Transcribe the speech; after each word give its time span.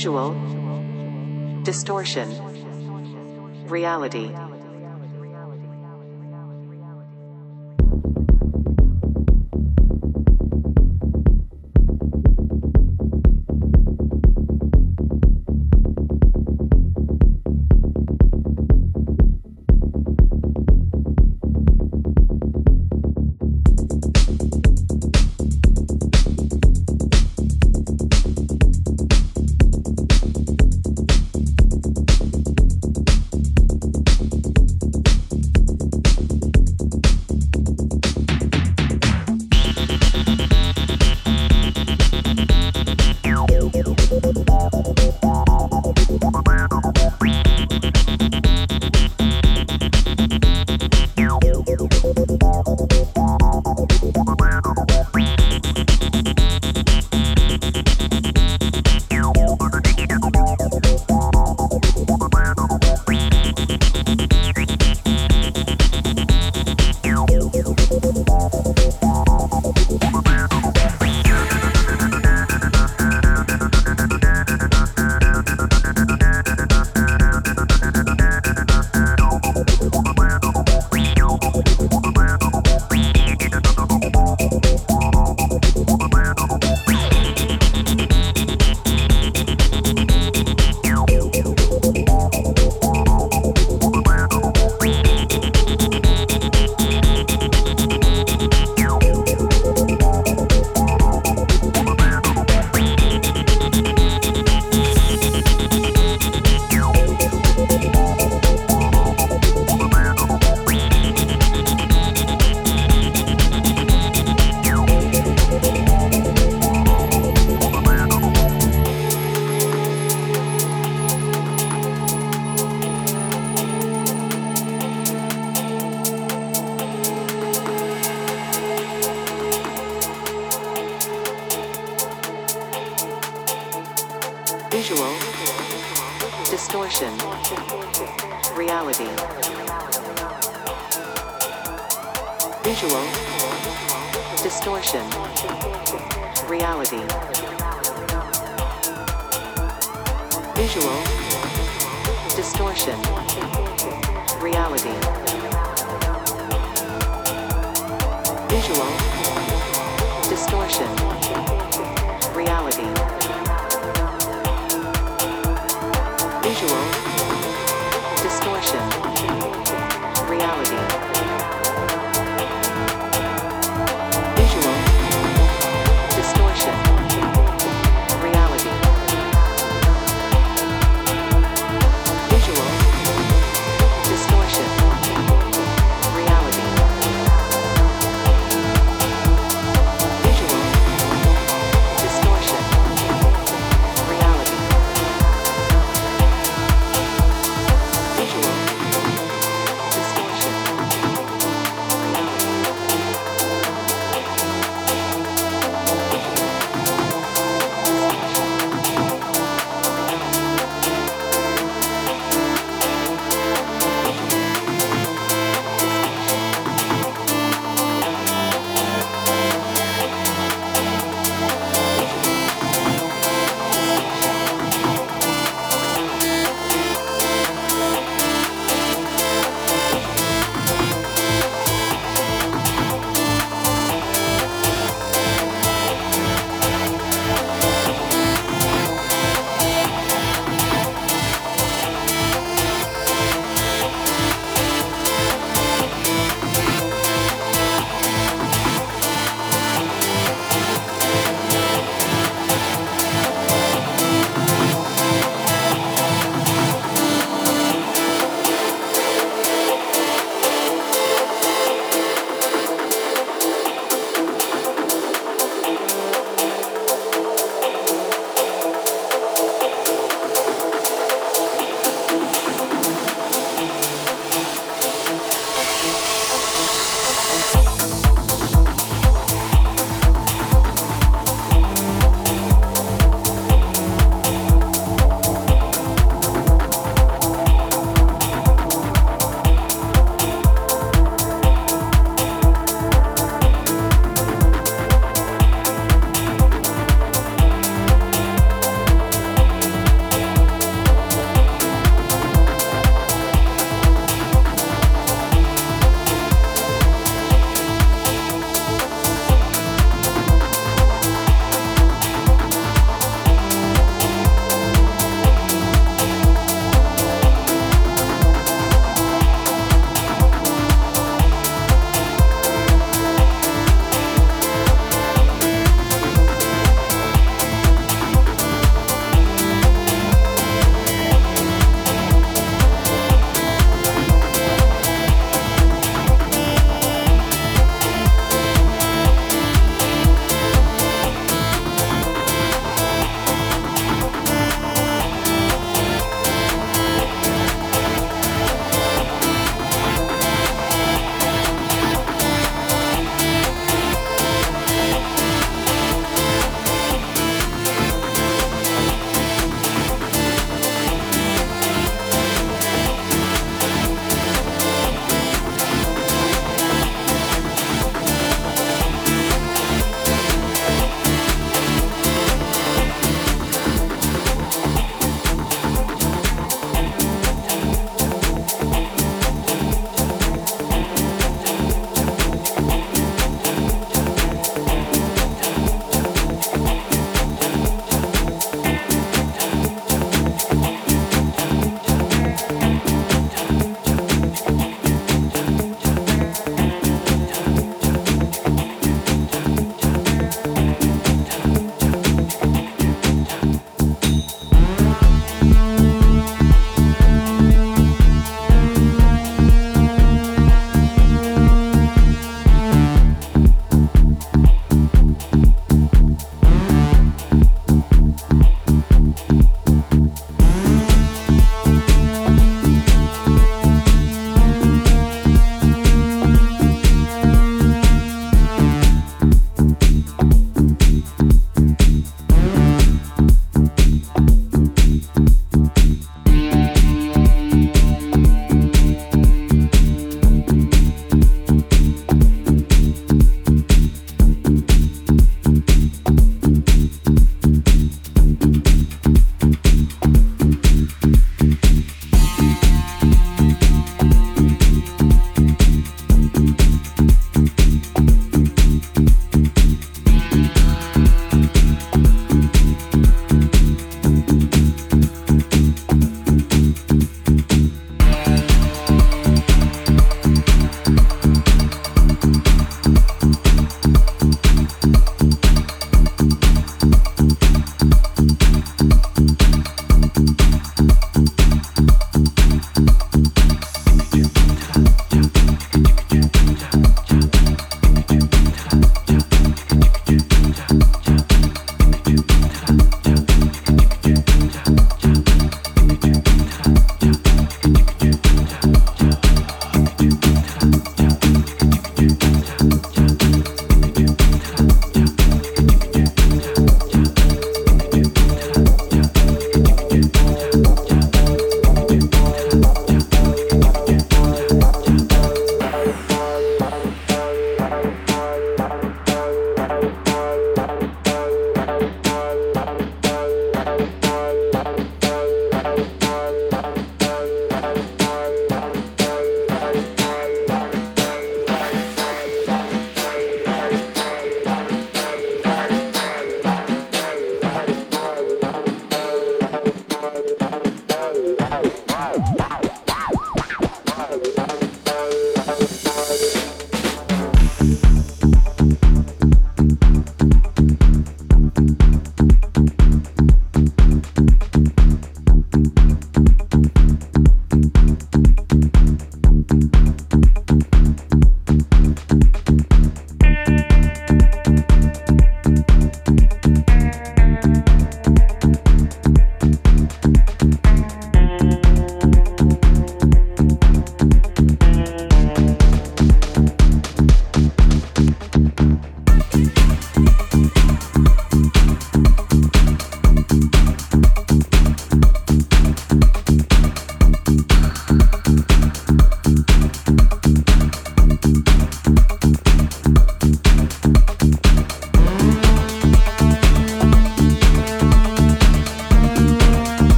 Visual. 0.00 0.32
Distortion. 1.62 2.30
Reality. 3.68 4.32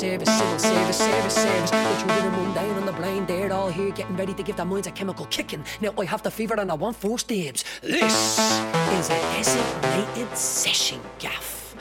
service, 0.00 0.30
civil 0.30 0.58
service, 0.58 0.96
service, 0.96 1.34
service. 1.34 1.70
The 1.70 1.96
children 2.00 2.32
are 2.32 2.36
mundane 2.42 2.74
on 2.78 2.86
the 2.86 2.92
blind, 2.92 3.28
they're 3.28 3.52
all 3.52 3.68
here 3.68 3.90
getting 3.90 4.16
ready 4.16 4.32
to 4.32 4.42
give 4.42 4.56
their 4.56 4.64
minds 4.64 4.86
a 4.86 4.90
chemical 4.90 5.26
kicking. 5.26 5.62
Now 5.82 5.92
I 5.98 6.06
have 6.06 6.22
the 6.22 6.30
fever 6.30 6.54
and 6.54 6.70
I 6.70 6.74
want 6.74 6.96
four 6.96 7.18
stabs. 7.18 7.64
This 7.82 8.38
is 8.98 9.10
a 9.10 9.20
designated 9.36 10.34
session 10.34 11.00
gaff. 11.18 11.76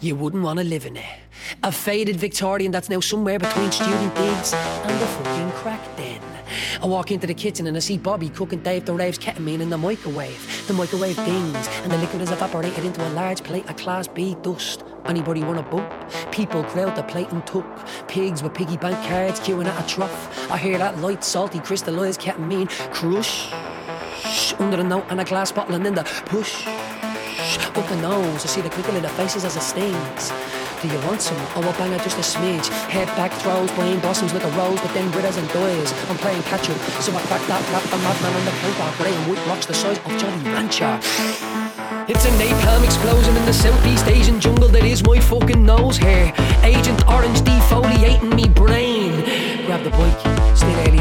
You 0.00 0.16
wouldn't 0.16 0.42
want 0.42 0.58
to 0.60 0.64
live 0.64 0.86
in 0.86 0.96
it. 0.96 1.18
A 1.62 1.70
faded 1.70 2.16
Victorian 2.16 2.72
that's 2.72 2.88
now 2.88 3.00
somewhere 3.00 3.38
between 3.38 3.70
student 3.70 4.14
digs 4.14 4.54
and 4.54 5.00
the 5.00 5.06
fucking 5.06 5.50
crack 5.60 5.96
den. 5.98 6.37
I 6.80 6.86
walk 6.86 7.10
into 7.10 7.26
the 7.26 7.34
kitchen 7.34 7.66
and 7.66 7.76
I 7.76 7.80
see 7.80 7.98
Bobby 7.98 8.28
cooking 8.28 8.60
Dave 8.60 8.84
the 8.84 8.94
Rave's 8.94 9.18
ketamine 9.18 9.60
in 9.60 9.70
the 9.70 9.78
microwave. 9.78 10.66
The 10.66 10.74
microwave 10.74 11.16
dings 11.16 11.68
and 11.82 11.92
the 11.92 11.98
liquid 11.98 12.22
is 12.22 12.30
evaporated 12.30 12.84
into 12.84 13.06
a 13.06 13.10
large 13.10 13.42
plate 13.42 13.68
of 13.68 13.76
Class 13.76 14.08
B 14.08 14.36
dust. 14.42 14.84
Anybody 15.06 15.42
want 15.42 15.58
a 15.58 15.62
bump? 15.62 15.92
People 16.30 16.62
crowd 16.64 16.96
the 16.96 17.02
plate 17.02 17.30
and 17.30 17.46
tuck. 17.46 17.88
Pigs 18.08 18.42
with 18.42 18.54
piggy 18.54 18.76
bank 18.76 18.96
cards 19.08 19.40
queuing 19.40 19.66
at 19.66 19.84
a 19.84 19.88
trough. 19.88 20.50
I 20.50 20.58
hear 20.58 20.78
that 20.78 20.98
light, 20.98 21.24
salty, 21.24 21.60
crystallized 21.60 22.20
ketamine 22.20 22.68
crush 22.92 23.52
under 24.58 24.76
the 24.76 24.84
note 24.84 25.04
and 25.10 25.20
a 25.20 25.24
glass 25.24 25.52
bottle 25.52 25.74
and 25.74 25.84
then 25.84 25.94
the 25.94 26.04
push 26.26 26.66
up 26.66 27.88
the 27.88 27.96
nose. 27.96 28.44
I 28.44 28.48
see 28.48 28.60
the 28.60 28.70
crinkle 28.70 28.96
in 28.96 29.02
the 29.02 29.08
faces 29.10 29.44
as 29.44 29.56
it 29.56 29.62
stings. 29.62 30.67
Do 30.80 30.86
you 30.86 31.00
want 31.06 31.20
some? 31.20 31.36
Oh, 31.56 31.66
out 31.66 32.02
just 32.04 32.18
a 32.18 32.38
smidge. 32.38 32.68
Head 32.86 33.08
back 33.18 33.32
throws, 33.42 33.68
brain 33.72 33.98
blossoms 33.98 34.32
like 34.32 34.44
a 34.44 34.50
rose, 34.50 34.80
but 34.80 34.94
then 34.94 35.10
withers 35.10 35.36
and 35.36 35.48
dies. 35.48 35.92
I'm 36.08 36.16
playing 36.18 36.40
catch 36.44 36.70
up, 36.70 36.78
so 37.02 37.10
I 37.16 37.20
crack 37.22 37.42
that 37.48 37.62
rap, 37.72 37.82
the 37.90 37.98
madman 37.98 38.32
on 38.32 38.44
the 38.44 38.52
counter. 38.52 39.02
Graham 39.02 39.28
Wood 39.28 39.38
rocks 39.48 39.66
the 39.66 39.74
size 39.74 39.98
of 39.98 40.16
Jolly 40.20 40.44
Rancher. 40.44 41.00
It's 42.06 42.24
a 42.24 42.30
napalm 42.38 42.84
explosion 42.84 43.36
in 43.36 43.44
the 43.44 43.52
Southeast 43.52 44.06
Asian 44.06 44.38
jungle 44.38 44.68
that 44.68 44.84
is 44.84 45.02
my 45.02 45.18
fucking 45.18 45.64
nose 45.66 45.96
hair. 45.96 46.32
Agent 46.62 47.08
Orange 47.08 47.40
defoliating 47.40 48.36
me 48.36 48.48
brain. 48.48 49.24
Grab 49.66 49.82
the 49.82 49.90
bike, 49.90 50.56
stay 50.56 50.74
early. 50.86 50.97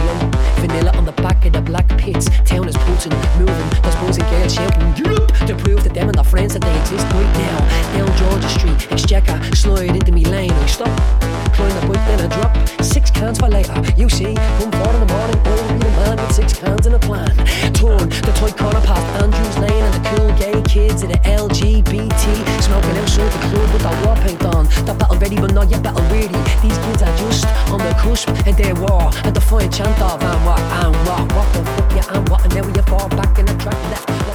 Vanilla 0.67 0.91
on 0.97 1.05
the 1.05 1.13
back 1.23 1.45
of 1.45 1.53
the 1.53 1.61
black 1.61 1.87
pits. 1.97 2.27
Town 2.43 2.67
is 2.67 2.75
pulsing, 2.77 3.13
moving. 3.39 3.69
Those 3.83 3.95
boys 4.03 4.17
and 4.17 4.27
girls 4.29 4.53
shouting, 4.53 4.91
get 4.93 5.07
up! 5.15 5.47
To 5.47 5.55
prove 5.55 5.83
to 5.83 5.89
them 5.89 6.09
and 6.09 6.15
their 6.15 6.25
friends 6.25 6.53
that 6.53 6.61
they 6.61 6.79
exist 6.81 7.05
right 7.13 7.33
now. 7.39 7.57
Down 7.95 8.11
Georgia 8.17 8.49
Street, 8.49 8.91
Exchequer, 8.91 9.39
slide 9.55 9.95
into 9.95 10.11
me 10.11 10.25
lane. 10.25 10.51
I 10.51 10.65
stop, 10.65 10.91
climb 11.55 11.71
the 11.79 11.87
bike, 11.87 12.03
then 12.07 12.19
I 12.19 12.27
drop. 12.35 12.83
Six 12.83 13.11
cans 13.11 13.39
for 13.39 13.47
later. 13.47 13.73
You 13.95 14.09
see, 14.09 14.35
come 14.59 14.71
four 14.71 14.91
in 14.93 15.07
the 15.07 15.13
morning, 15.13 15.39
I 15.45 15.55
will 15.55 15.73
be 15.73 15.79
the 15.79 15.91
man 16.03 16.17
with 16.17 16.35
six 16.35 16.53
cans 16.53 16.85
in 16.85 16.93
a 16.93 16.99
plan. 16.99 17.31
Turn 17.71 18.09
the 18.27 18.33
tight 18.35 18.57
corner 18.57 18.81
past 18.81 19.07
Andrews 19.23 19.57
Lane 19.63 19.83
and 19.87 19.93
the 19.95 20.03
cool 20.09 20.29
gay 20.35 20.61
kids 20.67 21.03
at 21.03 21.09
the 21.09 21.19
LGBT. 21.29 22.23
Smoking 22.61 22.97
outside 22.97 23.31
the 23.31 23.41
club 23.47 23.71
with 23.71 23.83
the 23.83 23.93
war 24.03 24.15
paint 24.17 24.43
on. 24.43 24.65
That 24.85 24.99
battle 24.99 25.17
ready, 25.17 25.37
but 25.37 25.53
not 25.53 25.69
yet 25.69 25.81
battle 25.81 26.03
ready. 26.11 26.35
These 26.59 26.77
kids 26.83 27.01
are 27.03 27.15
just 27.23 27.47
on 27.71 27.79
the 27.79 27.93
cusp 28.03 28.29
and 28.45 28.57
they 28.57 28.73
war 28.73 29.07
at 29.23 29.33
the 29.33 29.41
fine 29.41 29.71
chant 29.71 29.95
of 30.01 30.21
I'm 30.57 30.93
what, 31.05 31.31
what 31.33 31.53
the 31.53 31.63
fuck 31.63 31.91
you 31.93 32.15
and 32.15 32.29
what, 32.29 32.43
and 32.43 32.51
then 32.51 32.65
when 32.65 32.75
you 32.75 32.81
fall 32.83 33.09
back 33.09 33.37
in 33.39 33.45
the 33.45 33.53
trap 33.55 33.73
that. 33.91 34.26